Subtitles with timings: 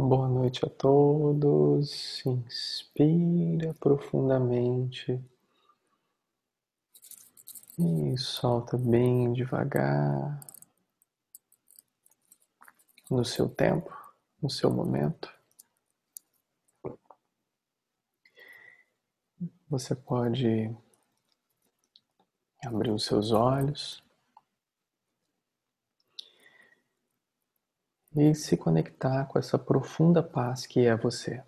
[0.00, 2.24] Boa noite a todos.
[2.24, 5.20] Inspira profundamente
[7.76, 10.38] e solta bem devagar,
[13.10, 13.92] no seu tempo,
[14.40, 15.34] no seu momento.
[19.68, 20.72] Você pode
[22.64, 24.00] abrir os seus olhos.
[28.16, 31.44] E se conectar com essa profunda paz que é você.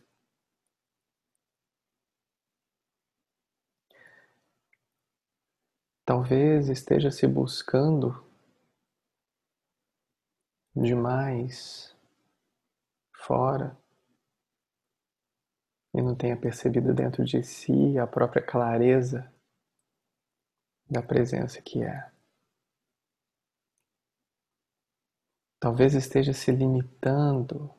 [6.05, 8.25] Talvez esteja se buscando
[10.75, 11.97] demais
[13.15, 13.77] fora
[15.95, 19.33] e não tenha percebido dentro de si a própria clareza
[20.91, 22.10] da presença que é.
[25.61, 27.71] Talvez esteja se limitando.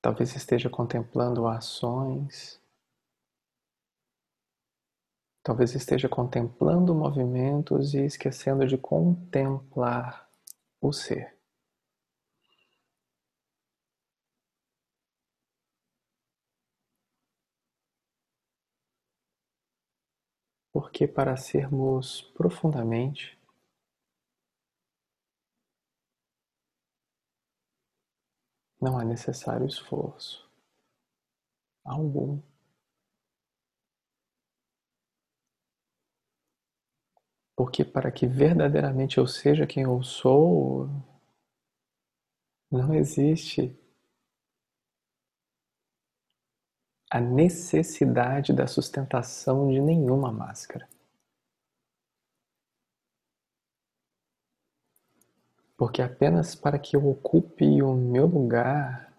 [0.00, 2.58] Talvez esteja contemplando ações.
[5.42, 10.26] Talvez esteja contemplando movimentos e esquecendo de contemplar
[10.80, 11.36] o ser.
[20.72, 23.37] Porque para sermos profundamente
[28.80, 30.48] Não é necessário esforço
[31.84, 32.40] algum.
[37.56, 40.88] Porque para que verdadeiramente eu seja quem eu sou,
[42.70, 43.76] não existe
[47.10, 50.88] a necessidade da sustentação de nenhuma máscara.
[55.78, 59.14] Porque apenas para que eu ocupe o meu lugar,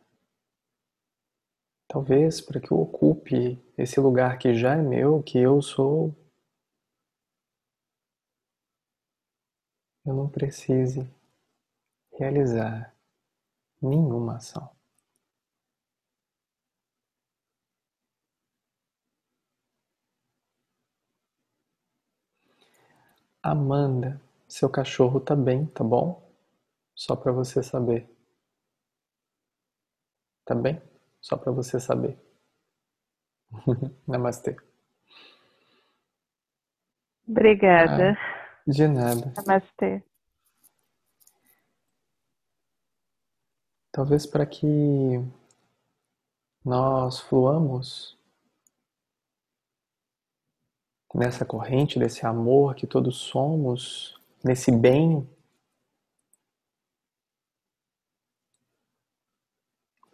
[1.90, 6.16] talvez para que eu ocupe esse lugar que já é meu, que eu sou,
[10.06, 11.10] eu não precise
[12.20, 12.94] realizar
[13.82, 14.70] nenhuma ação.
[23.44, 26.29] Amanda, seu cachorro tá bem, tá bom?
[27.00, 28.14] Só para você saber.
[30.44, 30.82] Tá bem?
[31.22, 32.20] Só para você saber.
[34.06, 34.58] Namastê.
[37.26, 38.18] Obrigada.
[38.20, 39.34] Ah, de nada.
[39.38, 40.04] Namastê.
[43.94, 44.68] Talvez para que
[46.66, 48.20] nós fluamos
[51.16, 55.26] nessa corrente desse amor que todos somos, nesse bem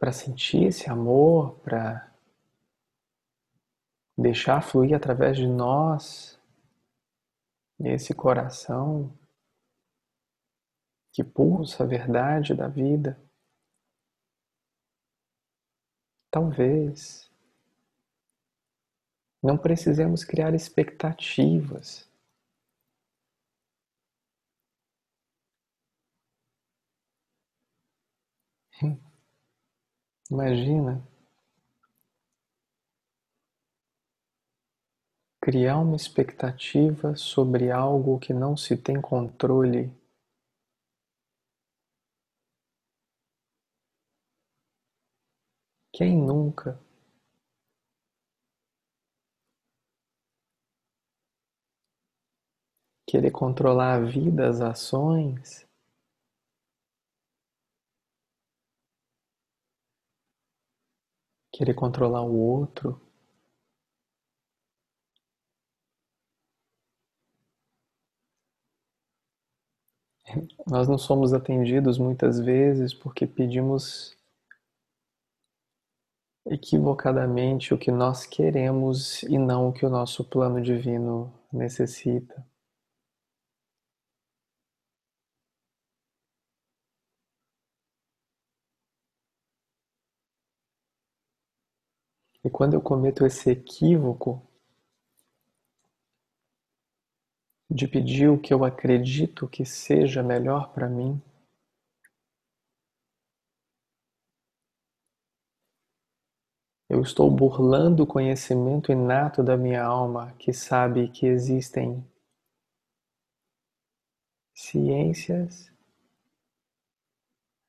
[0.05, 2.15] para sentir esse amor, para
[4.15, 6.39] deixar fluir através de nós
[7.79, 9.11] esse coração
[11.11, 13.19] que pulsa a verdade da vida.
[16.29, 17.27] Talvez
[19.41, 22.07] não precisemos criar expectativas.
[30.31, 31.03] Imagina
[35.45, 39.93] criar uma expectativa sobre algo que não se tem controle.
[45.93, 46.79] Quem nunca?
[53.07, 55.64] Querer controlar a vida, as ações,
[61.55, 62.99] querer controlar o outro.
[70.67, 74.17] Nós não somos atendidos muitas vezes porque pedimos
[76.45, 82.45] equivocadamente o que nós queremos e não o que o nosso plano divino necessita.
[92.45, 94.39] E quando eu cometo esse equívoco
[97.67, 101.19] de pedir o que eu acredito que seja melhor para mim,
[106.87, 112.07] eu estou burlando o conhecimento inato da minha alma que sabe que existem
[114.53, 115.73] ciências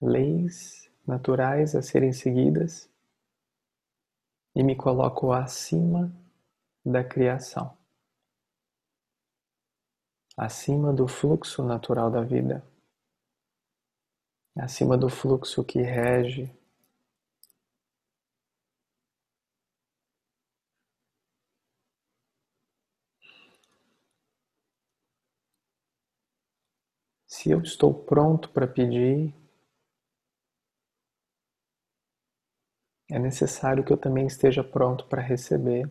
[0.03, 2.95] leis naturais a serem seguidas
[4.57, 6.11] e me coloco acima
[6.83, 7.77] da criação,
[10.35, 12.67] acima do fluxo natural da vida,
[14.57, 16.51] acima do fluxo que rege.
[27.27, 29.35] Se eu estou pronto para pedir,
[33.11, 35.91] é necessário que eu também esteja pronto para receber.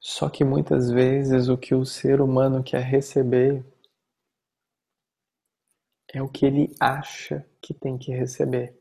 [0.00, 3.64] Só que muitas vezes o que o ser humano quer receber
[6.12, 8.76] é o que ele acha que tem que receber.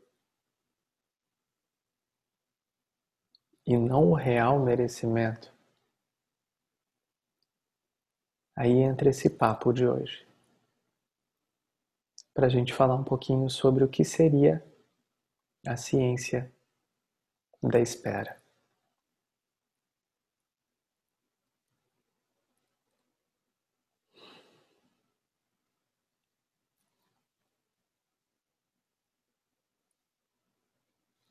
[3.66, 5.54] E não o real merecimento.
[8.56, 10.27] Aí entra esse papo de hoje.
[12.38, 14.64] Para a gente falar um pouquinho sobre o que seria
[15.66, 16.54] a ciência
[17.64, 18.40] da espera.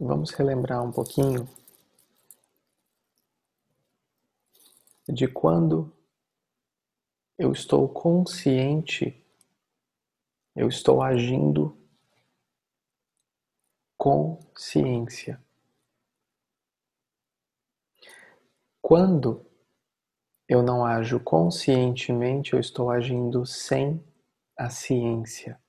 [0.00, 1.48] Vamos relembrar um pouquinho
[5.08, 5.96] de quando
[7.38, 9.24] eu estou consciente,
[10.56, 11.78] eu estou agindo
[13.98, 15.38] com ciência.
[18.80, 19.44] Quando
[20.48, 24.02] eu não ajo conscientemente, eu estou agindo sem
[24.56, 25.60] a ciência.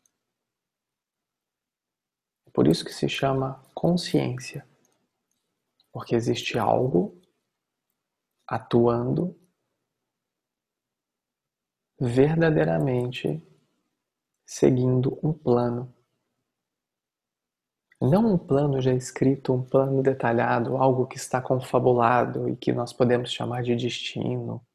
[2.53, 4.65] Por isso que se chama consciência.
[5.91, 7.21] Porque existe algo
[8.47, 9.37] atuando
[11.99, 13.41] verdadeiramente
[14.47, 15.93] seguindo um plano.
[18.01, 22.93] Não um plano já escrito, um plano detalhado, algo que está confabulado e que nós
[22.93, 24.65] podemos chamar de destino,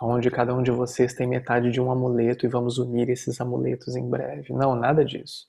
[0.00, 3.96] onde cada um de vocês tem metade de um amuleto e vamos unir esses amuletos
[3.96, 4.52] em breve.
[4.52, 5.48] Não, nada disso.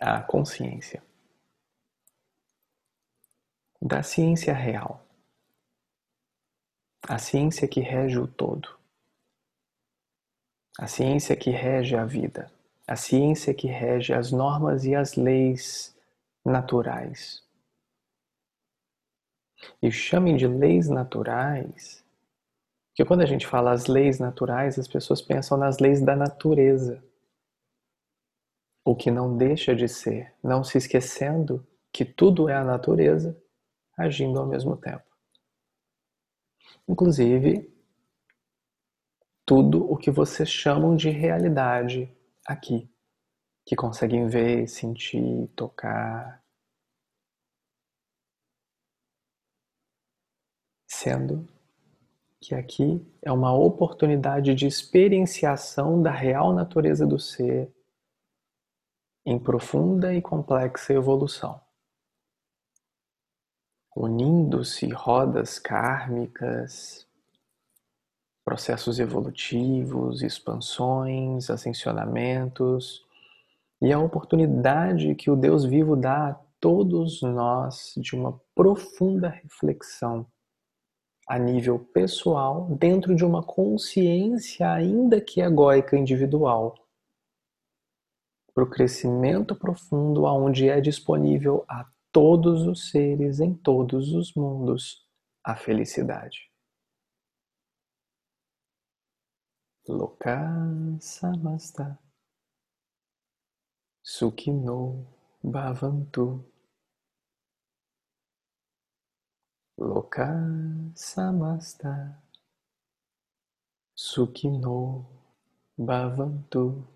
[0.00, 1.02] A consciência
[3.80, 5.04] da ciência real,
[7.12, 8.70] a ciência que rege o todo,
[10.78, 12.50] a ciência que rege a vida,
[12.88, 15.94] a ciência que rege as normas e as leis
[16.42, 17.46] naturais.
[19.82, 22.02] E chamem de leis naturais,
[22.88, 27.04] porque quando a gente fala as leis naturais, as pessoas pensam nas leis da natureza.
[28.86, 31.62] O que não deixa de ser, não se esquecendo
[31.92, 33.38] que tudo é a natureza
[33.98, 35.11] agindo ao mesmo tempo.
[36.88, 37.72] Inclusive,
[39.46, 42.10] tudo o que vocês chamam de realidade
[42.46, 42.90] aqui,
[43.64, 46.42] que conseguem ver, sentir, tocar,
[50.88, 51.48] sendo
[52.40, 57.72] que aqui é uma oportunidade de experienciação da real natureza do ser
[59.24, 61.61] em profunda e complexa evolução
[63.94, 67.06] unindo-se rodas kármicas,
[68.44, 73.04] processos evolutivos, expansões, ascensionamentos.
[73.80, 80.26] E a oportunidade que o Deus vivo dá a todos nós de uma profunda reflexão
[81.26, 86.74] a nível pessoal, dentro de uma consciência, ainda que egóica individual,
[88.54, 95.08] para o crescimento profundo, aonde é disponível a todos os seres em todos os mundos
[95.42, 96.52] a felicidade.
[99.88, 100.38] Loka
[101.00, 101.98] samasta
[104.04, 105.06] Sukhino
[105.42, 106.44] Bhavantu.
[109.76, 110.28] Loka
[110.94, 112.22] samasta
[113.96, 115.06] Sukhino
[115.76, 116.86] Bhavantu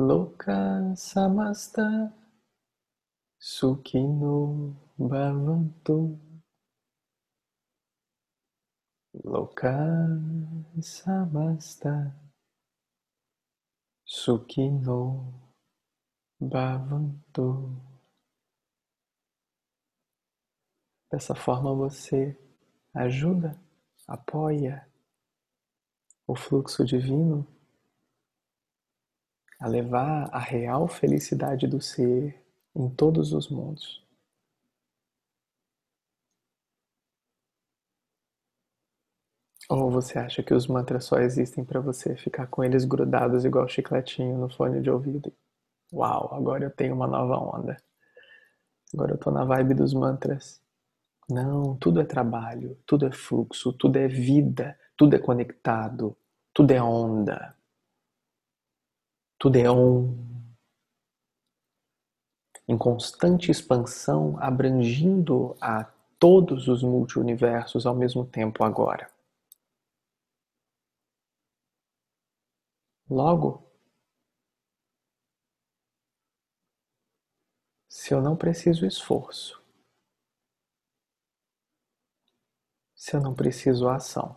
[0.00, 2.10] Loka samasta
[3.38, 6.18] Sukhino bhavantu.
[9.22, 9.76] Loka
[10.80, 12.16] samasta
[14.06, 15.34] Sukhino
[16.40, 17.78] bhavantu.
[21.10, 22.40] Dessa forma você
[22.94, 23.60] ajuda,
[24.08, 24.88] apoia
[26.26, 27.59] o fluxo divino
[29.60, 32.42] a levar a real felicidade do ser
[32.74, 34.02] em todos os mundos.
[39.68, 43.68] Ou você acha que os mantras só existem para você ficar com eles grudados igual
[43.68, 45.32] chicletinho no fone de ouvido?
[45.92, 47.76] Uau, agora eu tenho uma nova onda.
[48.92, 50.60] Agora eu tô na vibe dos mantras.
[51.28, 56.16] Não, tudo é trabalho, tudo é fluxo, tudo é vida, tudo é conectado,
[56.52, 57.54] tudo é onda.
[59.40, 60.14] Tudo é on.
[62.68, 65.84] Em constante expansão, abrangindo a
[66.18, 69.10] todos os multiuniversos ao mesmo tempo agora.
[73.08, 73.66] Logo,
[77.88, 79.58] se eu não preciso esforço,
[82.94, 84.36] se eu não preciso ação,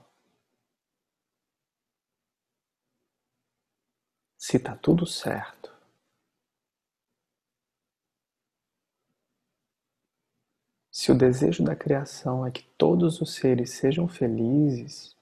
[4.46, 5.74] se está tudo certo,
[10.92, 15.16] se o desejo da criação é que todos os seres sejam felizes,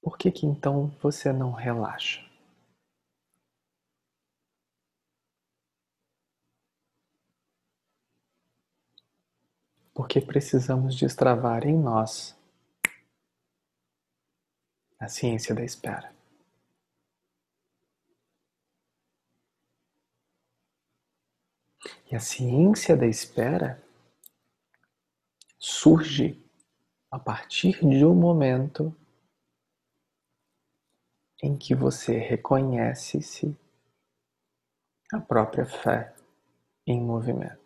[0.00, 2.26] por que que então você não relaxa?
[9.92, 12.34] Porque precisamos destravar em nós
[15.02, 16.14] a ciência da espera.
[22.08, 23.82] E a ciência da espera
[25.58, 26.40] surge
[27.10, 28.96] a partir de um momento
[31.42, 33.56] em que você reconhece-se
[35.12, 36.14] a própria fé
[36.86, 37.61] em movimento.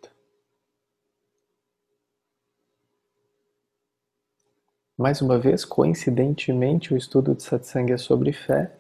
[4.98, 8.74] Mais uma vez, coincidentemente, o estudo de satsang é sobre fé,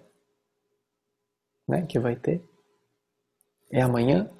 [1.68, 2.42] né, que vai ter.
[3.70, 4.30] É amanhã?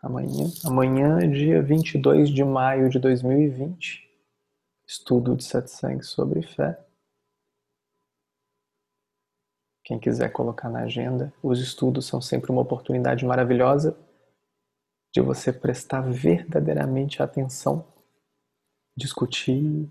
[0.00, 4.08] Amanhã, amanhã, dia 22 de maio de 2020,
[4.86, 6.78] estudo de satsang sobre fé.
[9.82, 13.98] Quem quiser colocar na agenda, os estudos são sempre uma oportunidade maravilhosa
[15.12, 17.93] de você prestar verdadeiramente atenção,
[18.96, 19.90] discutir,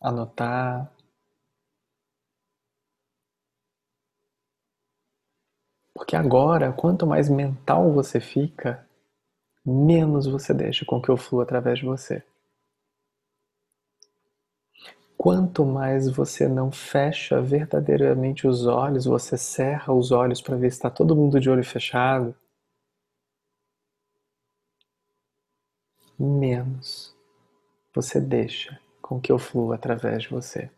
[0.00, 0.92] anotar.
[5.94, 8.86] Porque agora, quanto mais mental você fica,
[9.64, 12.22] menos você deixa com que eu flua através de você.
[15.16, 20.76] Quanto mais você não fecha verdadeiramente os olhos, você cerra os olhos para ver se
[20.76, 22.34] está todo mundo de olho fechado,
[26.18, 27.13] menos
[27.94, 30.70] você deixa com que eu flua através de você.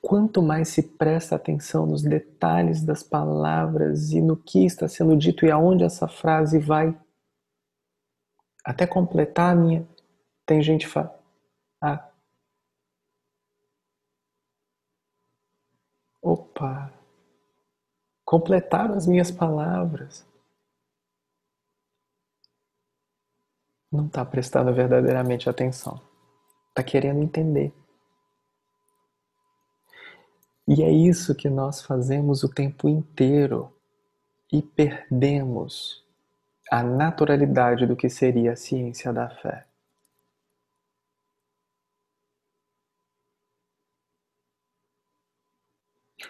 [0.00, 5.44] Quanto mais se presta atenção nos detalhes das palavras e no que está sendo dito
[5.44, 6.98] e aonde essa frase vai,
[8.64, 9.86] até completar a minha,
[10.46, 11.18] tem gente fala,
[11.82, 12.10] ah,
[16.22, 16.92] Opa!
[18.24, 20.29] Completaram as minhas palavras.
[23.90, 26.00] Não está prestando verdadeiramente atenção.
[26.68, 27.74] Está querendo entender.
[30.68, 33.74] E é isso que nós fazemos o tempo inteiro
[34.52, 36.04] e perdemos
[36.70, 39.66] a naturalidade do que seria a ciência da fé.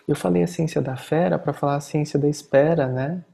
[0.09, 3.25] Eu falei a ciência da fera para falar a ciência da espera, né?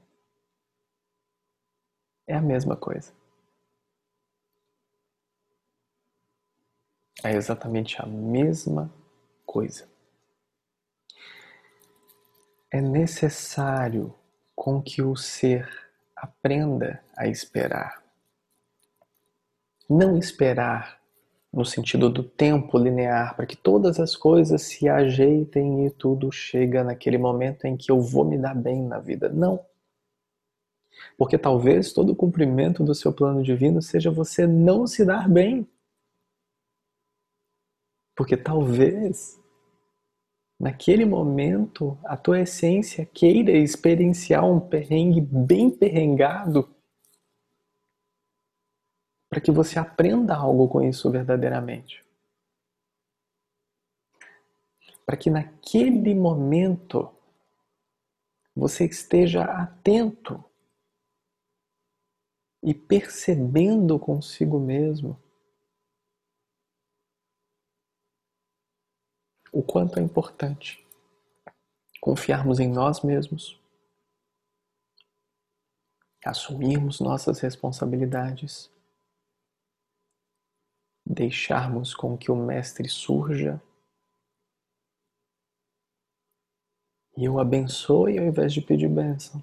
[2.26, 3.12] É a mesma coisa.
[7.26, 8.88] É exatamente a mesma
[9.45, 9.88] coisa.
[12.71, 14.14] É necessário
[14.54, 15.68] com que o ser
[16.14, 18.00] aprenda a esperar.
[19.90, 21.00] Não esperar
[21.52, 26.85] no sentido do tempo linear, para que todas as coisas se ajeitem e tudo chega
[26.85, 29.28] naquele momento em que eu vou me dar bem na vida.
[29.28, 29.59] Não.
[31.18, 35.66] Porque talvez todo o cumprimento do seu plano divino seja você não se dar bem.
[38.16, 39.38] Porque talvez
[40.58, 46.75] naquele momento a tua essência queira experienciar um perrengue bem perrengado
[49.28, 52.02] para que você aprenda algo com isso verdadeiramente.
[55.04, 57.14] Para que naquele momento
[58.54, 60.42] você esteja atento
[62.62, 65.20] e percebendo consigo mesmo
[69.56, 70.86] o quanto é importante
[71.98, 73.58] confiarmos em nós mesmos,
[76.22, 78.70] assumirmos nossas responsabilidades
[81.06, 83.62] deixarmos com que o Mestre surja
[87.16, 89.42] e eu abençoe ao invés de pedir bênção.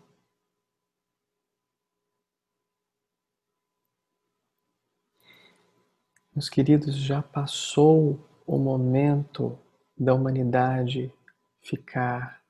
[6.36, 9.58] Meus queridos, já passou o momento
[9.98, 11.14] da humanidade
[11.62, 12.44] ficar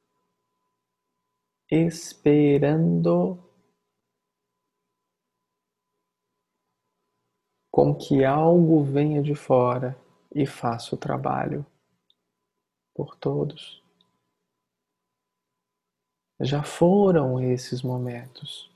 [1.69, 3.37] esperando
[7.71, 9.97] com que algo venha de fora
[10.33, 11.65] e faça o trabalho
[12.93, 13.83] por todos.
[16.39, 18.71] Já foram esses momentos.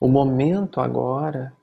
[0.00, 1.56] O momento agora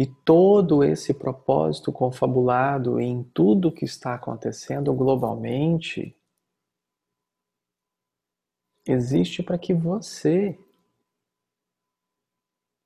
[0.00, 6.16] e todo esse propósito confabulado em tudo que está acontecendo globalmente
[8.86, 10.58] existe para que você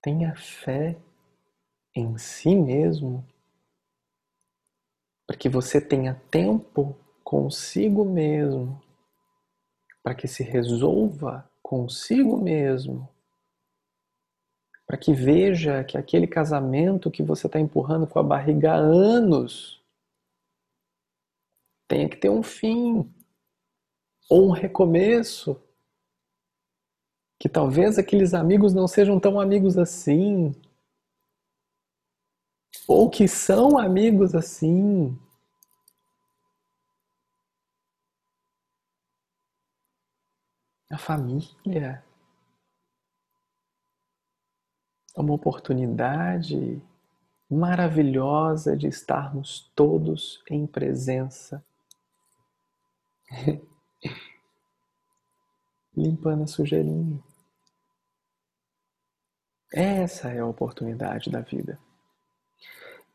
[0.03, 0.99] tenha fé
[1.95, 3.25] em si mesmo,
[5.25, 8.83] para que você tenha tempo consigo mesmo,
[10.03, 13.09] para que se resolva consigo mesmo
[14.87, 19.83] para que veja que aquele casamento que você está empurrando com a barriga há anos
[21.89, 23.11] tenha que ter um fim
[24.29, 25.61] ou um recomeço.
[27.39, 30.55] Que talvez aqueles amigos não sejam tão amigos assim.
[32.87, 35.19] Ou que são amigos assim.
[40.91, 42.05] A família
[45.17, 46.83] é uma oportunidade
[47.49, 51.65] maravilhosa de estarmos todos em presença,
[55.97, 57.23] limpando a sujeirinha.
[59.73, 61.79] Essa é a oportunidade da vida.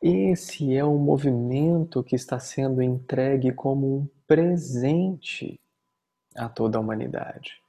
[0.02, 5.60] Esse é o movimento que está sendo entregue como um presente
[6.36, 7.62] a toda a humanidade.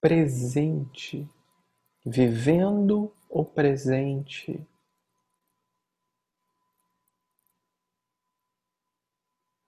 [0.00, 1.28] Presente
[2.04, 4.66] vivendo o presente.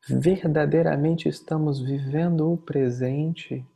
[0.09, 3.67] Verdadeiramente estamos vivendo o presente.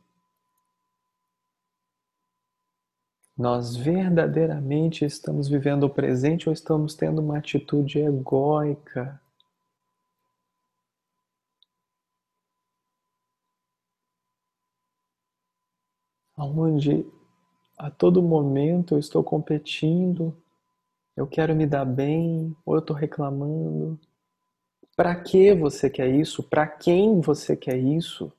[3.35, 9.19] Nós verdadeiramente estamos vivendo o presente ou estamos tendo uma atitude egóica?
[16.37, 17.05] Onde
[17.81, 20.37] a todo momento eu estou competindo,
[21.17, 23.99] eu quero me dar bem, ou eu estou reclamando.
[24.95, 26.43] Para que você quer isso?
[26.43, 28.31] Para quem você quer isso?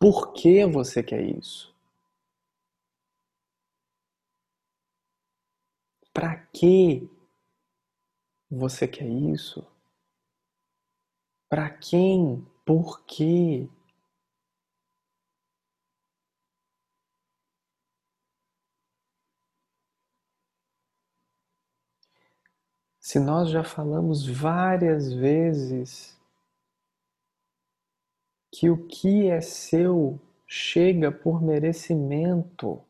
[0.00, 1.74] Por que você quer isso?
[6.10, 7.06] Para que
[8.50, 9.66] você quer isso?
[11.50, 12.46] Para quem?
[12.64, 13.68] Por quê?
[23.08, 26.14] Se nós já falamos várias vezes
[28.52, 32.84] que o que é seu chega por merecimento,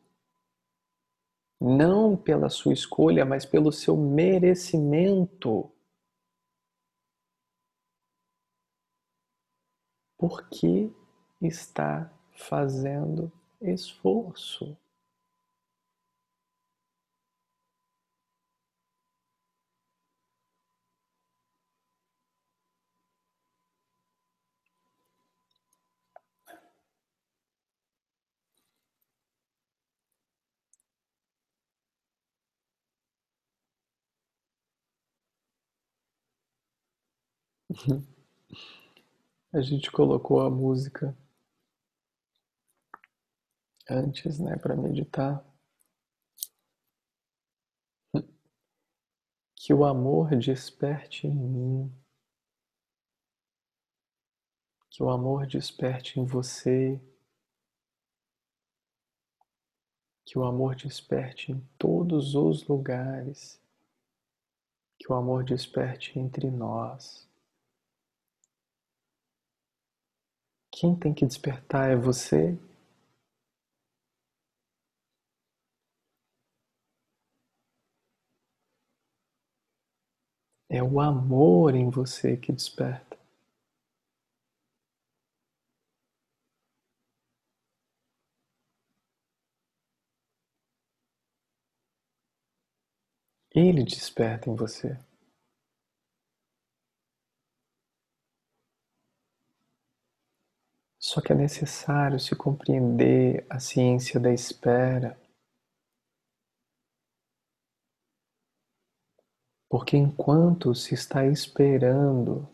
[1.57, 5.71] não pela sua escolha, mas pelo seu merecimento.
[10.17, 10.93] Por que
[11.41, 14.77] está fazendo esforço?
[39.53, 41.15] A gente colocou a música
[43.89, 45.43] antes, né, para meditar.
[49.55, 51.93] Que o amor desperte em mim.
[54.89, 56.99] Que o amor desperte em você.
[60.25, 63.61] Que o amor desperte em todos os lugares.
[64.97, 67.28] Que o amor desperte entre nós.
[70.71, 72.57] Quem tem que despertar é você.
[80.71, 83.17] É o amor em você que desperta.
[93.53, 94.97] Ele desperta em você.
[101.09, 105.19] Só que é necessário se compreender a ciência da espera.
[109.67, 112.47] Porque enquanto se está esperando,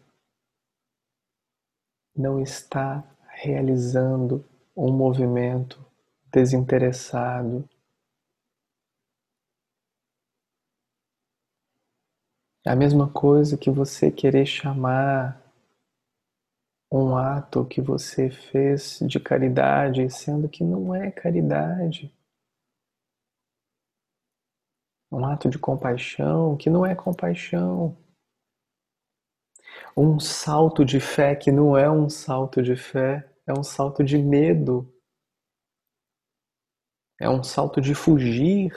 [2.15, 4.41] não está realizando
[4.73, 5.85] um movimento
[6.31, 7.67] desinteressado.
[12.65, 15.44] É a mesma coisa que você querer chamar
[16.97, 22.09] um ato que você fez de caridade, sendo que não é caridade.
[25.11, 27.97] Um ato de compaixão que não é compaixão.
[29.95, 34.17] Um salto de fé que não é um salto de fé, é um salto de
[34.17, 34.89] medo.
[37.19, 38.71] É um salto de fugir,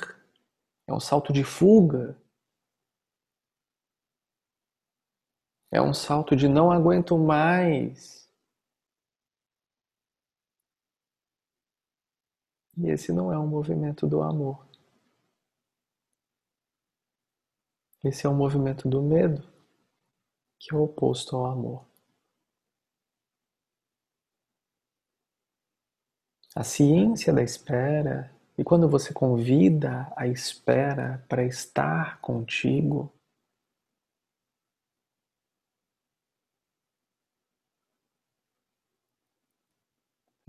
[0.88, 2.20] é um salto de fuga.
[5.70, 8.26] É um salto de não aguento mais.
[12.76, 14.66] E esse não é um movimento do amor.
[18.04, 19.42] Esse é um movimento do medo,
[20.59, 21.85] que é o oposto ao amor.
[26.54, 33.12] A ciência da espera, e quando você convida a espera para estar contigo,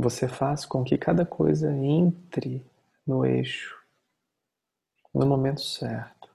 [0.01, 2.65] Você faz com que cada coisa entre
[3.05, 3.77] no eixo
[5.13, 6.33] no momento certo.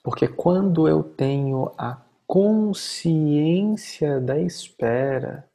[0.00, 5.50] Porque quando eu tenho a consciência da espera,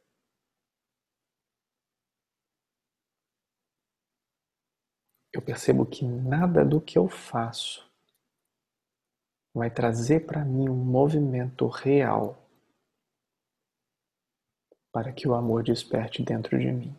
[5.32, 7.90] eu percebo que nada do que eu faço
[9.54, 12.43] vai trazer para mim um movimento real
[14.94, 16.96] para que o amor desperte dentro de mim.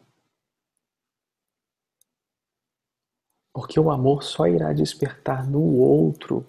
[3.53, 6.45] Porque o amor só irá despertar no outro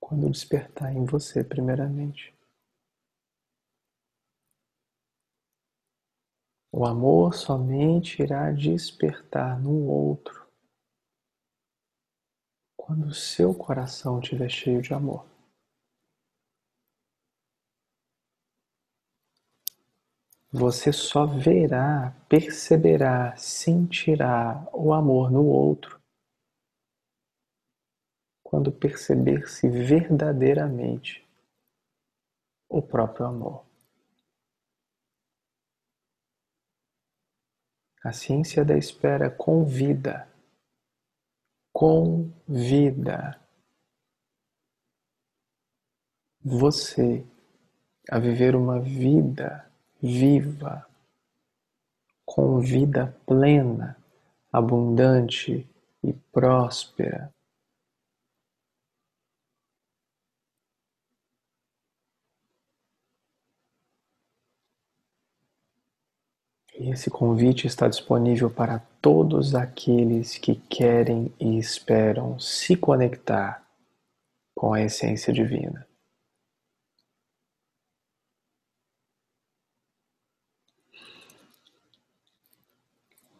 [0.00, 2.36] quando despertar em você, primeiramente.
[6.72, 10.48] O amor somente irá despertar no outro
[12.76, 15.37] quando o seu coração estiver cheio de amor.
[20.50, 26.00] Você só verá, perceberá, sentirá o amor no outro
[28.42, 31.22] quando perceber-se verdadeiramente
[32.66, 33.66] o próprio amor.
[38.02, 40.26] A ciência da espera convida,
[41.70, 43.38] convida
[46.42, 47.22] você
[48.10, 49.67] a viver uma vida
[50.00, 50.86] viva,
[52.24, 53.96] com vida plena,
[54.52, 55.68] abundante
[56.02, 57.32] e próspera.
[66.78, 73.66] E esse convite está disponível para todos aqueles que querem e esperam se conectar
[74.54, 75.87] com a essência divina.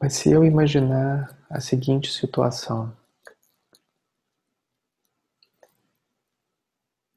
[0.00, 2.96] Mas se eu imaginar a seguinte situação: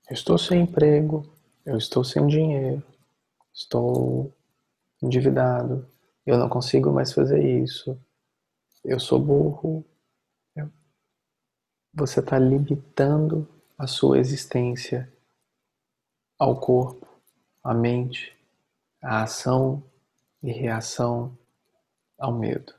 [0.10, 1.32] eu estou sem emprego,
[1.64, 2.84] eu estou sem dinheiro,
[3.54, 4.34] estou
[5.02, 5.88] endividado,
[6.26, 8.00] eu não consigo mais fazer isso,
[8.84, 9.86] eu sou burro.
[11.94, 15.12] Você está limitando a sua existência
[16.40, 17.06] ao corpo,
[17.62, 18.34] à mente,
[19.02, 19.84] à ação
[20.42, 21.38] e reação
[22.22, 22.74] ao medo.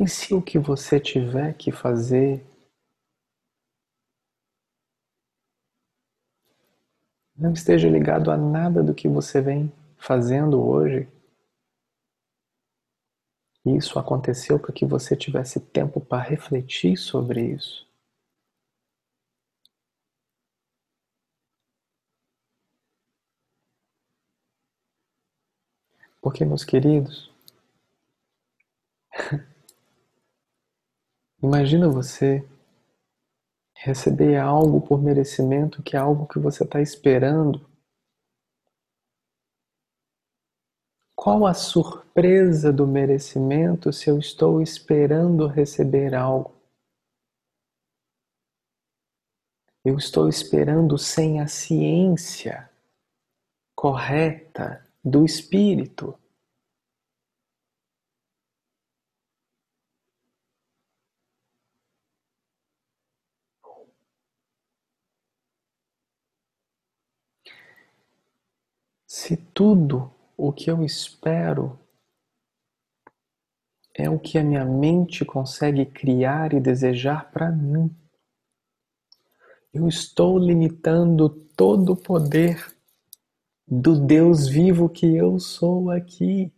[0.00, 2.46] E se o que você tiver que fazer
[7.36, 11.08] não esteja ligado a nada do que você vem fazendo hoje?
[13.66, 17.87] Isso aconteceu para que você tivesse tempo para refletir sobre isso.
[26.28, 27.32] Porque, meus queridos,
[31.42, 32.46] imagina você
[33.74, 37.66] receber algo por merecimento que é algo que você está esperando
[41.16, 46.54] Qual a surpresa do merecimento se eu estou esperando receber algo?
[49.82, 52.68] Eu estou esperando sem a ciência
[53.74, 56.18] correta do espírito.
[69.06, 71.78] Se tudo o que eu espero
[73.94, 77.90] é o que a minha mente consegue criar e desejar para mim,
[79.72, 82.77] eu estou limitando todo o poder
[83.70, 86.50] do Deus vivo que eu sou aqui.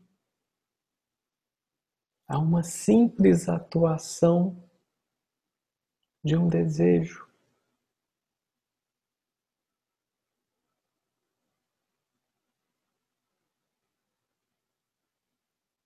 [2.29, 4.57] A uma simples atuação
[6.23, 7.29] de um desejo.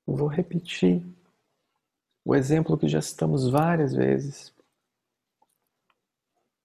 [0.07, 1.03] Vou repetir
[2.23, 4.55] o exemplo que já citamos várias vezes.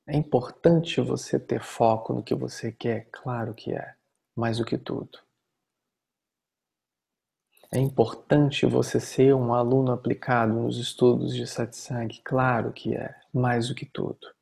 [0.06, 3.96] É importante você ter foco no que você quer, claro que é,
[4.40, 5.20] mais do que tudo.
[7.72, 13.68] É importante você ser um aluno aplicado nos estudos de satsang, claro que é, mais
[13.68, 14.34] do que tudo.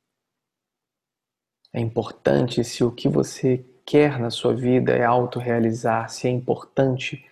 [1.74, 7.30] É importante se o que você quer na sua vida é autorrealizar, se é importante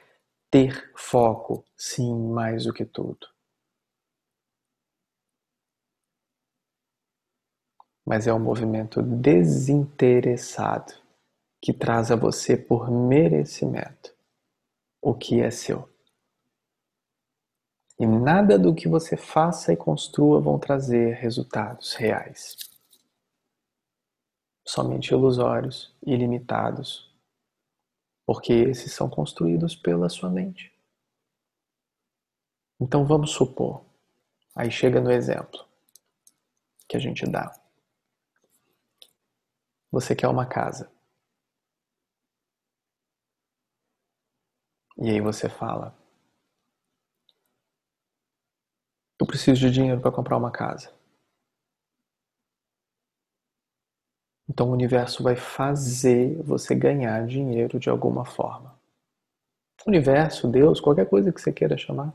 [0.52, 3.28] ter foco, sim, mais do que tudo.
[8.06, 10.94] mas é um movimento desinteressado
[11.66, 14.16] que traz a você por merecimento
[15.02, 15.90] o que é seu.
[17.98, 22.56] E nada do que você faça e construa vão trazer resultados reais.
[24.64, 27.12] Somente ilusórios e limitados,
[28.28, 30.72] porque esses são construídos pela sua mente.
[32.80, 33.84] Então vamos supor,
[34.56, 35.66] aí chega no exemplo
[36.88, 37.60] que a gente dá.
[39.92, 40.94] Você quer uma casa.
[44.98, 45.96] E aí você fala:
[49.20, 50.90] Eu preciso de dinheiro para comprar uma casa.
[54.50, 58.76] Então o universo vai fazer você ganhar dinheiro de alguma forma.
[59.88, 62.14] Universo, Deus, qualquer coisa que você queira chamar.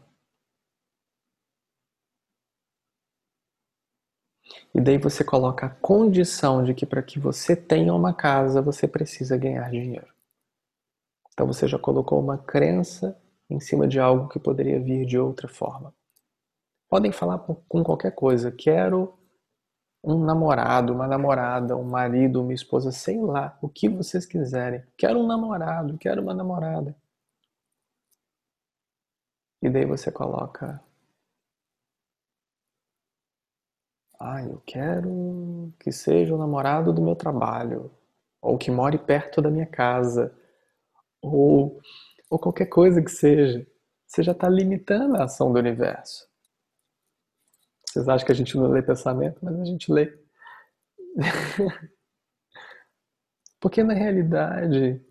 [4.74, 8.88] E daí você coloca a condição de que para que você tenha uma casa, você
[8.88, 10.08] precisa ganhar dinheiro.
[11.40, 15.48] Então você já colocou uma crença em cima de algo que poderia vir de outra
[15.48, 15.94] forma.
[16.86, 18.52] Podem falar com qualquer coisa.
[18.52, 19.18] Quero
[20.04, 24.84] um namorado, uma namorada, um marido, uma esposa, sei lá, o que vocês quiserem.
[24.98, 26.94] Quero um namorado, quero uma namorada.
[29.62, 30.78] E daí você coloca
[34.20, 37.90] Ah, eu quero que seja o namorado do meu trabalho,
[38.42, 40.38] ou que more perto da minha casa,
[41.22, 41.80] ou,
[42.28, 43.66] ou qualquer coisa que seja.
[44.06, 46.28] Você já está limitando a ação do universo.
[47.86, 50.16] Vocês acham que a gente não lê pensamento, mas a gente lê.
[53.60, 55.04] Porque na realidade,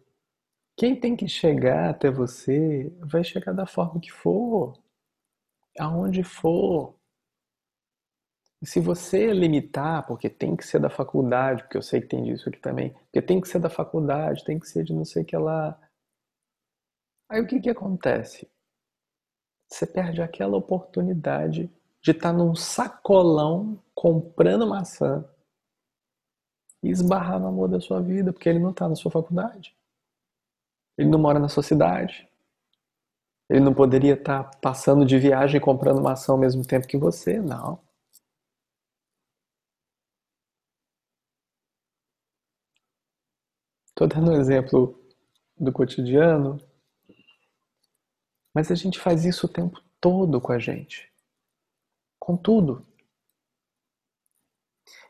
[0.76, 4.82] quem tem que chegar até você vai chegar da forma que for,
[5.78, 6.98] aonde for.
[8.64, 12.50] Se você limitar, porque tem que ser da faculdade, porque eu sei que tem disso
[12.50, 15.26] aqui também, porque tem que ser da faculdade, tem que ser de não sei o
[15.26, 15.80] que lá.
[17.30, 18.50] Aí o que, que acontece?
[19.72, 25.24] Você perde aquela oportunidade de estar tá num sacolão comprando maçã
[26.82, 29.76] e esbarrar no amor da sua vida, porque ele não está na sua faculdade.
[30.98, 32.28] Ele não mora na sua cidade.
[33.48, 37.40] Ele não poderia estar tá passando de viagem comprando maçã ao mesmo tempo que você,
[37.40, 37.80] não.
[43.90, 44.98] Estou dando um exemplo
[45.58, 46.58] do cotidiano,
[48.60, 51.10] mas a gente faz isso o tempo todo com a gente,
[52.20, 52.86] com tudo.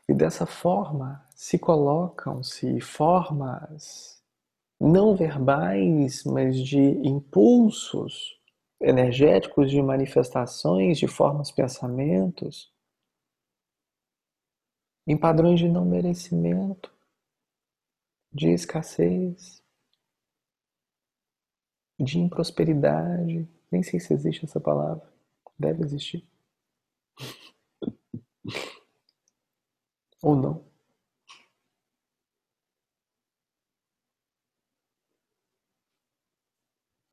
[0.08, 4.22] E dessa forma se colocam-se formas
[4.80, 8.40] não verbais, mas de impulsos
[8.80, 12.72] energéticos, de manifestações, de formas, pensamentos,
[15.08, 16.88] em padrões de não merecimento
[18.32, 19.59] de escassez,
[22.02, 23.48] de improsperidade.
[23.70, 25.08] Nem sei se existe essa palavra.
[25.58, 26.24] Deve existir.
[30.22, 30.70] Ou não.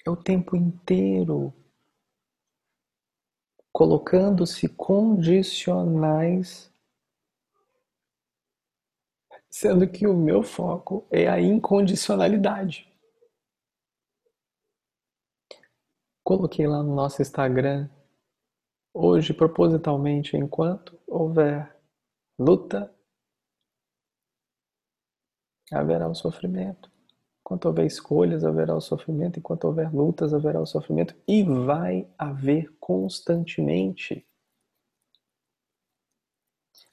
[0.08, 1.54] é o tempo inteiro
[3.73, 6.71] colocando-se condicionais,
[9.50, 12.91] sendo que o meu foco é a incondicionalidade.
[16.27, 17.89] Coloquei lá no nosso Instagram
[18.93, 21.73] hoje propositalmente enquanto houver
[22.37, 22.93] luta,
[25.71, 26.91] haverá o sofrimento.
[27.39, 29.39] Enquanto houver escolhas, haverá o sofrimento.
[29.39, 31.15] Enquanto houver lutas, haverá o sofrimento.
[31.25, 34.26] E vai haver constantemente.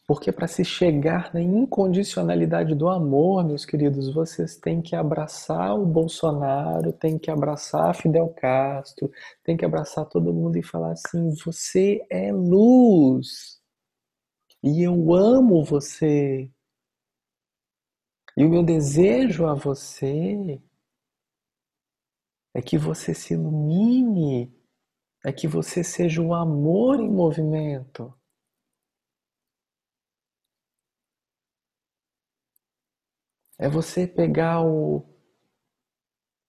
[0.07, 5.87] Porque para se chegar na incondicionalidade do amor, meus queridos, vocês têm que abraçar o
[5.87, 9.11] Bolsonaro, têm que abraçar Fidel Castro,
[9.43, 13.63] têm que abraçar todo mundo e falar assim: você é luz.
[14.63, 16.51] E eu amo você.
[18.37, 20.61] E o meu desejo a você
[22.55, 24.53] é que você se ilumine,
[25.25, 28.13] é que você seja o amor em movimento.
[33.59, 35.05] É você pegar o,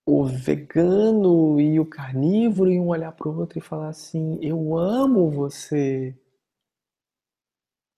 [0.06, 4.78] o vegano e o carnívoro e um olhar para o outro e falar assim: Eu
[4.78, 6.16] amo você.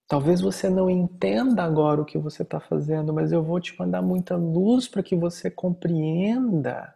[0.07, 4.01] Talvez você não entenda agora o que você está fazendo, mas eu vou te mandar
[4.01, 6.93] muita luz para que você compreenda.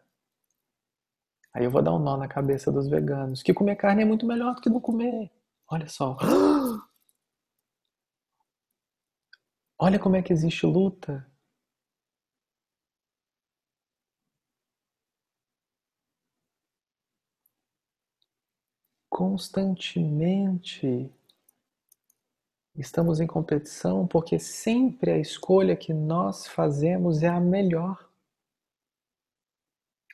[1.53, 4.25] Aí eu vou dar um nó na cabeça dos veganos, que comer carne é muito
[4.25, 5.29] melhor do que não comer.
[5.69, 6.17] Olha só.
[9.77, 11.29] Olha como é que existe luta.
[19.21, 21.13] Constantemente
[22.75, 28.09] Estamos em competição porque sempre a escolha que nós fazemos é a melhor.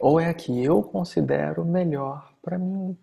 [0.02, 2.98] Ou é a que eu considero melhor para mim.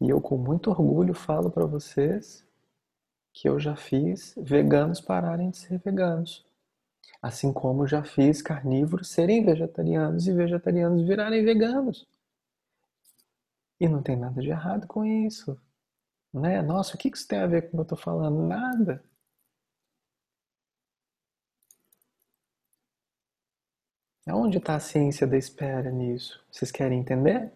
[0.00, 2.46] E eu, com muito orgulho, falo para vocês
[3.32, 6.46] que eu já fiz veganos pararem de ser veganos.
[7.22, 12.06] Assim como já fiz carnívoros serem vegetarianos e vegetarianos virarem veganos.
[13.80, 15.60] E não tem nada de errado com isso.
[16.32, 16.60] Né?
[16.62, 18.42] Nossa, o que isso tem a ver com o que eu estou falando?
[18.46, 19.02] Nada.
[24.26, 26.42] Onde está a ciência da espera nisso?
[26.50, 27.52] Vocês querem entender?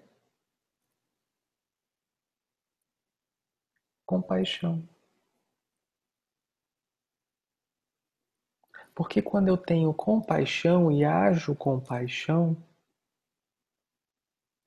[4.06, 4.82] Compaixão.
[8.98, 12.60] Porque quando eu tenho compaixão e ajo com paixão,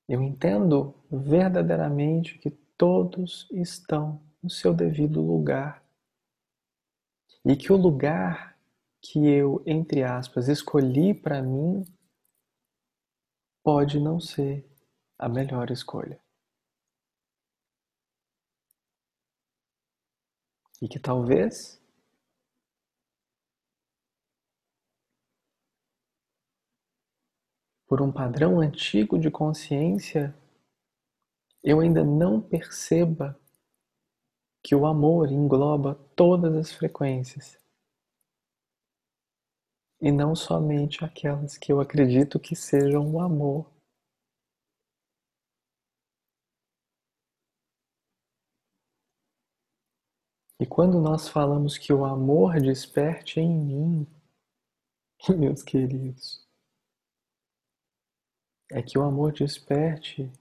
[0.08, 5.84] eu entendo verdadeiramente que todos estão no seu devido lugar
[7.44, 8.58] e que o lugar
[9.02, 11.84] que eu, entre aspas, escolhi para mim
[13.62, 14.66] pode não ser
[15.18, 16.18] a melhor escolha.
[20.80, 21.81] E que talvez
[27.92, 30.34] por um padrão antigo de consciência,
[31.62, 33.38] eu ainda não perceba
[34.64, 37.58] que o amor engloba todas as frequências
[40.00, 43.70] e não somente aquelas que eu acredito que sejam o amor.
[50.58, 54.06] E quando nós falamos que o amor desperte em mim,
[55.36, 56.41] meus queridos,
[58.72, 60.32] é que o amor desperte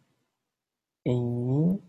[1.06, 1.84] em mim,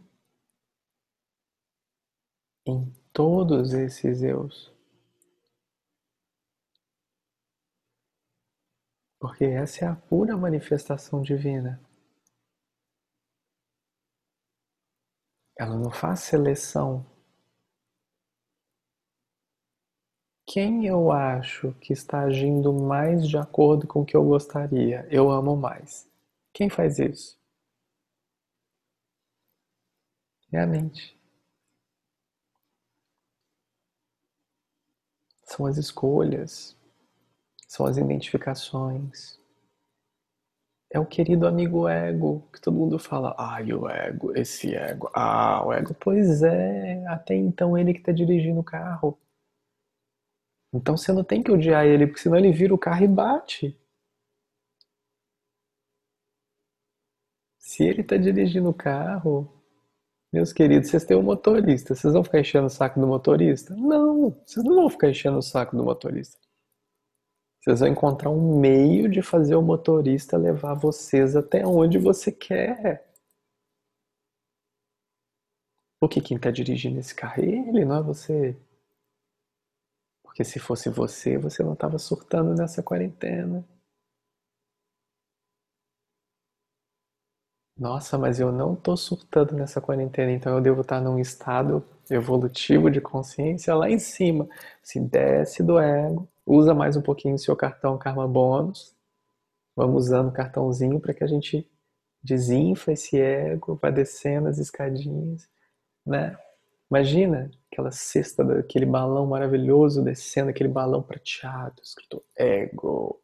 [2.67, 4.73] em todos esses eus.
[9.21, 11.81] Porque essa é a pura manifestação divina.
[15.57, 17.07] Ela não faz seleção.
[20.45, 25.31] Quem eu acho que está agindo mais de acordo com o que eu gostaria, eu
[25.31, 26.12] amo mais.
[26.55, 27.39] Quem faz isso?
[30.53, 31.17] É a mente.
[35.45, 36.77] São as escolhas,
[37.69, 39.39] são as identificações.
[40.91, 45.61] É o querido amigo ego, que todo mundo fala, ai, o ego, esse ego, ah,
[45.67, 45.93] o ego.
[45.99, 49.19] Pois é, até então ele que está dirigindo o carro.
[50.71, 53.75] Então você não tem que odiar ele, porque senão ele vira o carro e bate.
[57.73, 59.51] Se ele está dirigindo o carro,
[60.31, 63.75] meus queridos, vocês têm um motorista, vocês vão ficar enchendo o saco do motorista?
[63.75, 66.39] Não, vocês não vão ficar enchendo o saco do motorista.
[67.59, 73.11] Vocês vão encontrar um meio de fazer o motorista levar vocês até onde você quer.
[75.99, 78.55] Porque quem está dirigindo esse carro é ele, não é você.
[80.23, 83.67] Porque se fosse você, você não estava surtando nessa quarentena.
[87.83, 92.89] Nossa, mas eu não estou surtando nessa quarentena, então eu devo estar num estado evolutivo
[92.89, 94.49] de consciência lá em cima.
[94.81, 98.95] Se desce do ego, usa mais um pouquinho o seu cartão Karma Bônus.
[99.75, 101.69] Vamos usando o cartãozinho para que a gente
[102.23, 105.49] desinfa esse ego, vá descendo as escadinhas,
[106.07, 106.39] né?
[106.89, 113.21] Imagina aquela cesta daquele balão maravilhoso descendo, aquele balão prateado, escrito ego.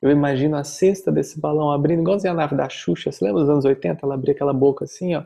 [0.00, 3.12] Eu imagino a cesta desse balão abrindo, igualzinho a nave da Xuxa.
[3.12, 4.04] Você lembra dos anos 80?
[4.04, 5.24] Ela abria aquela boca assim, ó.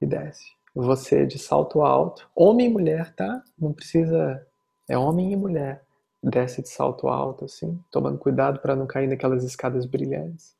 [0.00, 0.44] E desce.
[0.74, 3.42] Você de salto alto, homem e mulher, tá?
[3.58, 4.46] Não precisa.
[4.88, 5.82] É homem e mulher.
[6.22, 10.56] Desce de salto alto, assim, tomando cuidado para não cair naquelas escadas brilhantes.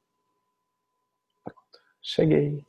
[1.45, 1.81] Pronto.
[2.03, 2.64] Cheguei.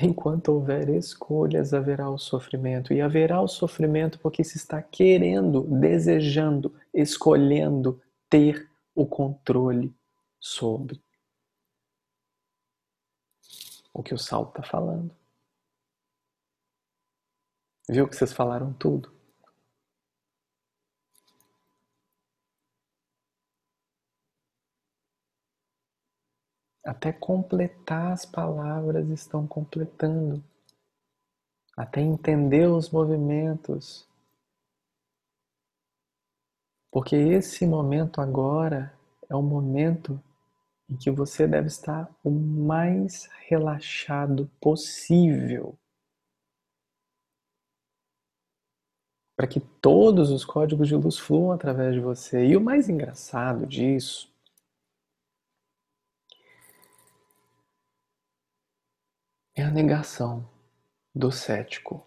[0.00, 2.92] Enquanto houver escolhas, haverá o sofrimento.
[2.92, 9.92] E haverá o sofrimento porque se está querendo, desejando, escolhendo ter o controle
[10.38, 11.02] sobre
[13.92, 15.12] o que o salto está falando.
[17.88, 19.17] Viu que vocês falaram tudo?
[26.88, 30.42] Até completar as palavras estão completando.
[31.76, 34.08] Até entender os movimentos.
[36.90, 40.18] Porque esse momento agora é o momento
[40.88, 45.78] em que você deve estar o mais relaxado possível.
[49.36, 52.46] Para que todos os códigos de luz fluam através de você.
[52.46, 54.32] E o mais engraçado disso
[59.60, 60.48] é a negação
[61.14, 62.06] do cético.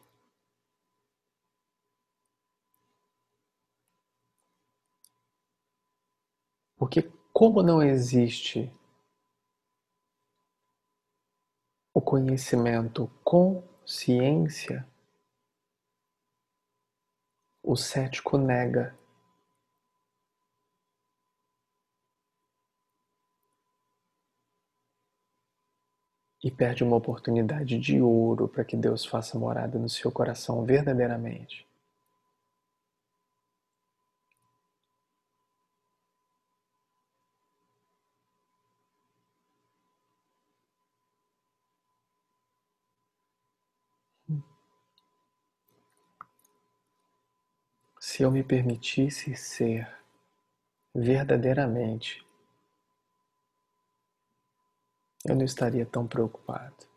[6.78, 7.02] Porque,
[7.34, 8.72] como não existe
[11.93, 14.88] o conhecimento com ciência,
[17.62, 18.97] o cético nega
[26.44, 31.68] e perde uma oportunidade de ouro para que Deus faça morada no seu coração verdadeiramente.
[48.00, 49.88] Se eu me permitisse ser
[50.94, 52.26] verdadeiramente
[55.26, 56.90] eu não estaria tão preocupado.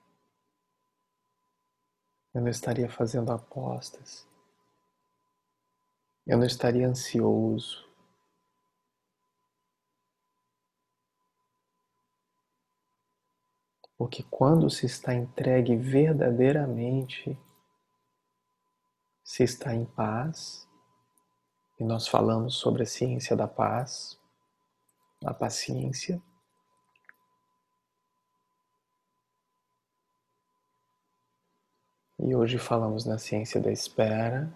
[2.32, 4.26] Eu não estaria fazendo apostas.
[6.26, 7.84] Eu não estaria ansioso.
[13.96, 17.38] Porque quando se está entregue verdadeiramente,
[19.22, 20.68] se está em paz,
[21.78, 24.18] e nós falamos sobre a ciência da paz,
[25.24, 26.20] a paciência,
[32.26, 34.50] E hoje falamos na ciência da espera,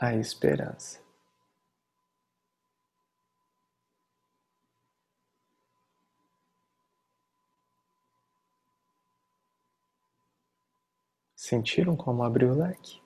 [0.00, 0.98] a esperança.
[11.36, 13.02] Sentiram como abriu o leque?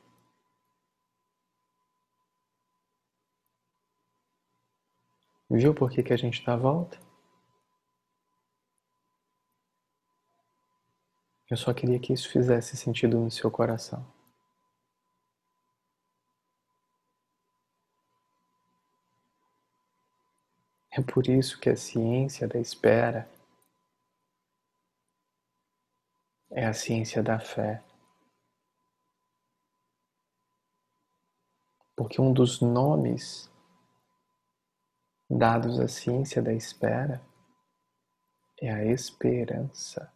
[5.51, 7.04] Viu por que, que a gente dá a volta?
[11.55, 14.05] Eu só queria que isso fizesse sentido no seu coração.
[20.91, 23.31] É por isso que a ciência da espera
[26.51, 27.81] é a ciência da fé.
[31.95, 33.49] Porque um dos nomes
[35.31, 37.25] dados à ciência da espera
[38.61, 40.13] é a esperança.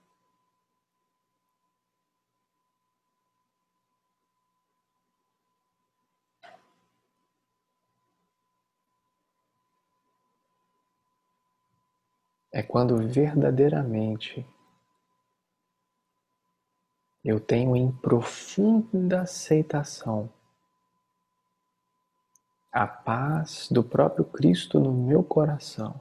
[12.53, 14.47] É quando verdadeiramente
[17.25, 20.33] eu tenho em profunda aceitação
[22.73, 26.01] a paz do próprio Cristo no meu coração.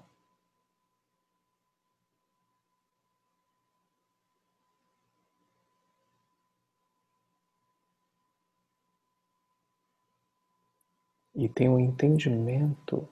[11.33, 13.07] E tenho um entendimento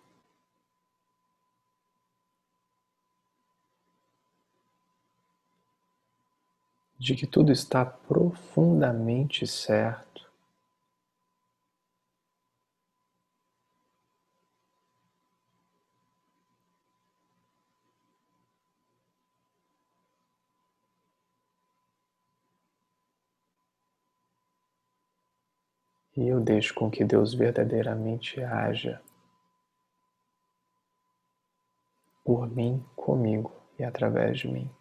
[6.97, 10.15] de que tudo está profundamente certo.
[26.17, 29.01] E eu deixo com que Deus verdadeiramente haja
[32.23, 34.74] por mim, comigo e através de mim.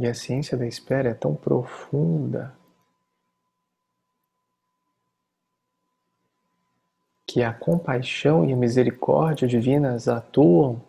[0.00, 2.56] E a ciência da espera é tão profunda
[7.26, 10.80] que a compaixão e a misericórdia divinas atuam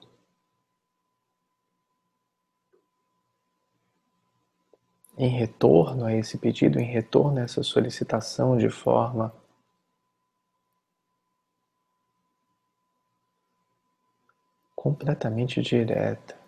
[5.18, 9.34] em retorno a esse pedido, em retorno a essa solicitação de forma
[14.76, 16.39] completamente direta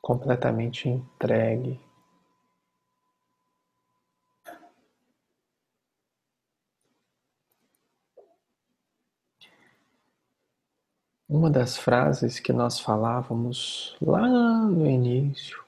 [0.00, 1.80] completamente entregue.
[11.28, 14.26] Uma das frases que nós falávamos lá
[14.68, 15.64] no início,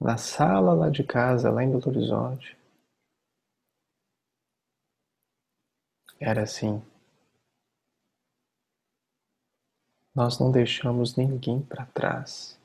[0.00, 2.56] na sala lá de casa, lá em Belo Horizonte,
[6.20, 6.82] era assim:
[10.18, 12.58] Nós não deixamos ninguém para trás.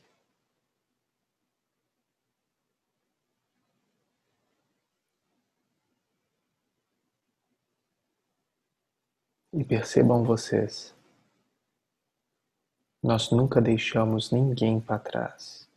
[9.54, 10.96] E percebam vocês,
[13.04, 15.70] nós nunca deixamos ninguém para trás.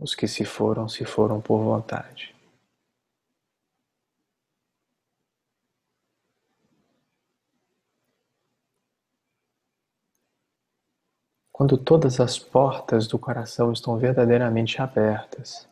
[0.00, 2.35] Os que se foram, se foram por vontade.
[11.56, 15.66] Quando todas as portas do coração estão verdadeiramente abertas,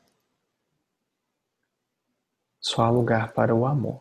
[2.59, 4.01] só há lugar para o amor.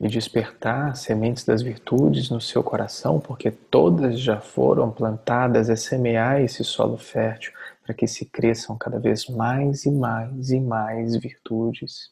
[0.00, 6.40] E despertar sementes das virtudes no seu coração, porque todas já foram plantadas, é semear
[6.40, 7.52] esse solo fértil
[7.82, 12.10] para que se cresçam cada vez mais e mais e mais virtudes.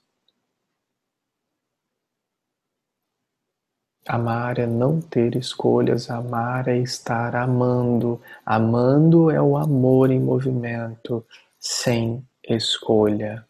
[4.08, 8.22] Amar é não ter escolhas, amar é estar amando.
[8.44, 11.26] Amando é o amor em movimento,
[11.58, 13.46] sem escolha.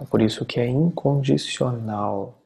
[0.00, 2.42] É por isso que é incondicional.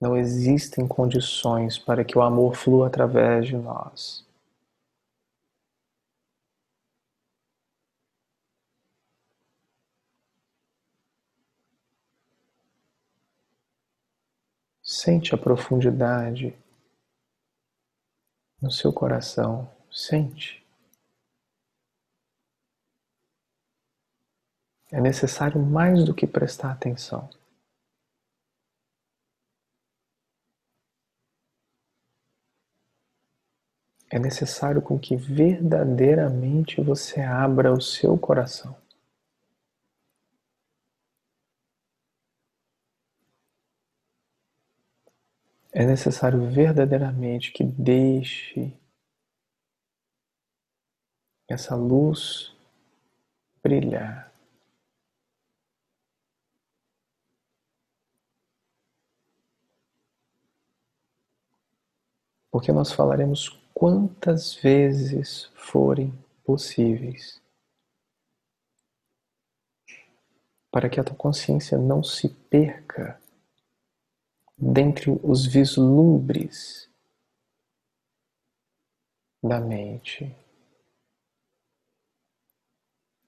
[0.00, 4.27] Não existem condições para que o amor flua através de nós.
[15.00, 16.58] Sente a profundidade
[18.60, 19.72] no seu coração.
[19.92, 20.66] Sente.
[24.90, 27.30] É necessário mais do que prestar atenção.
[34.10, 38.87] É necessário com que verdadeiramente você abra o seu coração.
[45.80, 48.76] É necessário verdadeiramente que deixe
[51.48, 52.52] essa luz
[53.62, 54.34] brilhar.
[62.50, 66.12] Porque nós falaremos quantas vezes forem
[66.44, 67.40] possíveis
[70.72, 73.20] para que a tua consciência não se perca
[74.58, 76.90] dentre os vislumbres
[79.40, 80.34] da mente,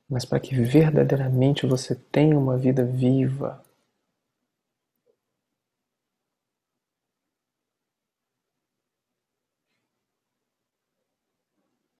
[0.08, 3.64] mas para que verdadeiramente você tenha uma vida viva.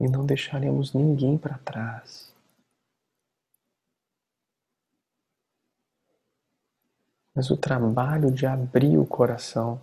[0.00, 2.29] E não deixaremos ninguém para trás.
[7.34, 9.80] Mas o trabalho de abrir o coração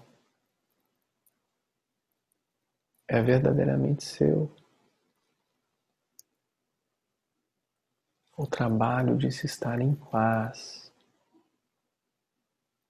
[3.07, 4.53] é verdadeiramente seu.
[8.37, 10.93] O trabalho de se estar em paz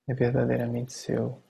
[0.07, 1.41] é verdadeiramente seu.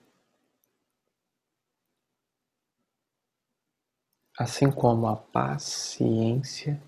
[4.38, 6.80] Assim como a paciência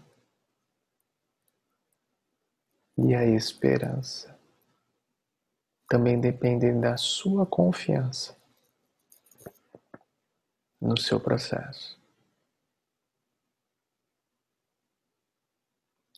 [2.97, 4.40] e a esperança
[5.91, 8.41] também dependem da sua confiança
[10.81, 12.01] no seu processo.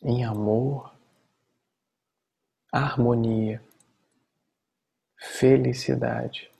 [0.03, 0.95] Em amor,
[2.71, 3.65] harmonia,
[5.17, 6.51] felicidade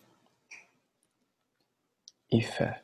[2.32, 2.83] e fé.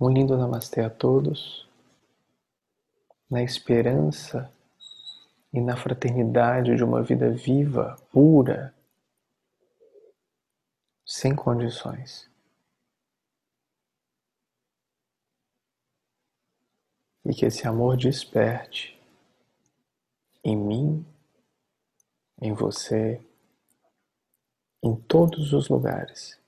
[0.00, 1.68] Um lindo namastê a todos,
[3.28, 4.48] na esperança
[5.52, 8.72] e na fraternidade de uma vida viva, pura,
[11.04, 12.30] sem condições.
[17.24, 18.96] E que esse amor desperte
[20.44, 21.04] em mim,
[22.40, 23.20] em você,
[24.80, 26.38] em todos os lugares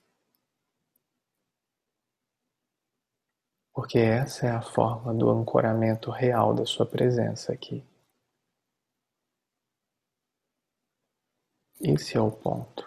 [3.81, 7.83] porque essa é a forma do ancoramento real da sua presença aqui.
[11.81, 12.87] Esse é o ponto.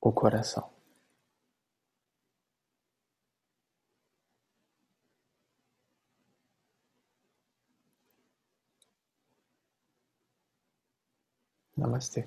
[0.00, 0.70] O coração.
[11.76, 12.26] Namastê.